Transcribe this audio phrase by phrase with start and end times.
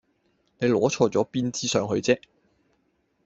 [0.57, 2.19] 你攞錯咗邊支上去啫